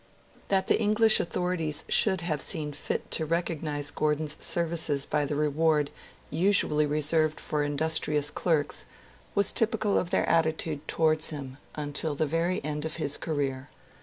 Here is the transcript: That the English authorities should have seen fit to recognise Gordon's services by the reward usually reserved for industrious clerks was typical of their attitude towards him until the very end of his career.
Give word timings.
That 0.47 0.65
the 0.65 0.81
English 0.81 1.19
authorities 1.19 1.83
should 1.87 2.21
have 2.21 2.41
seen 2.41 2.73
fit 2.73 3.11
to 3.11 3.23
recognise 3.23 3.91
Gordon's 3.91 4.35
services 4.39 5.05
by 5.05 5.25
the 5.25 5.35
reward 5.35 5.91
usually 6.31 6.87
reserved 6.87 7.39
for 7.39 7.61
industrious 7.61 8.31
clerks 8.31 8.85
was 9.35 9.53
typical 9.53 9.99
of 9.99 10.09
their 10.09 10.27
attitude 10.27 10.87
towards 10.87 11.29
him 11.29 11.57
until 11.75 12.15
the 12.15 12.25
very 12.25 12.63
end 12.63 12.83
of 12.83 12.95
his 12.95 13.15
career. 13.15 13.69